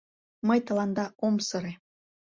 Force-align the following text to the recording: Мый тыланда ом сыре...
Мый 0.47 0.59
тыланда 0.65 1.05
ом 1.25 1.35
сыре... 1.47 1.73